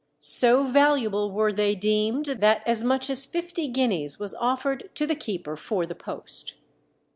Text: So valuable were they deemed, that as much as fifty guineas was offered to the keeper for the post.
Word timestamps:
So 0.21 0.63
valuable 0.63 1.29
were 1.31 1.53
they 1.53 1.75
deemed, 1.75 2.25
that 2.25 2.63
as 2.65 2.83
much 2.83 3.07
as 3.07 3.27
fifty 3.27 3.67
guineas 3.67 4.17
was 4.19 4.33
offered 4.33 4.89
to 4.95 5.05
the 5.05 5.13
keeper 5.13 5.55
for 5.55 5.85
the 5.85 5.93
post. 5.93 6.55